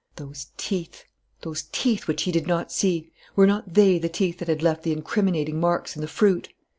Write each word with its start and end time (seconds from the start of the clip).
Those 0.15 0.47
teeth, 0.57 1.05
those 1.41 1.65
teeth 1.71 2.07
which 2.07 2.23
he 2.23 2.31
did 2.31 2.47
not 2.47 2.71
see, 2.71 3.11
were 3.35 3.45
not 3.45 3.75
they 3.75 3.99
the 3.99 4.09
teeth 4.09 4.39
that 4.39 4.47
had 4.47 4.63
left 4.63 4.81
the 4.81 4.93
incriminating 4.93 5.59
marks 5.59 5.95
in 5.95 6.01
the 6.01 6.07
fruit? 6.07 6.49